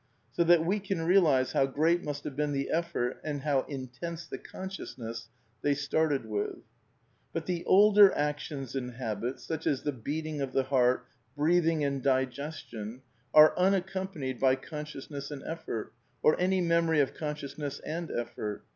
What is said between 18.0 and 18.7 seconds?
effort.